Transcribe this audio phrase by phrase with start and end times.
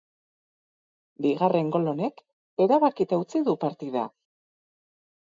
[1.25, 2.23] Bigarren gol honek
[2.65, 4.07] erabakita utzi du partida.